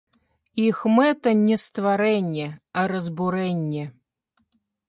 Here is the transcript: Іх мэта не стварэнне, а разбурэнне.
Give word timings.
Іх 0.67 0.79
мэта 0.95 1.33
не 1.49 1.57
стварэнне, 1.65 2.47
а 2.81 2.89
разбурэнне. 2.93 3.83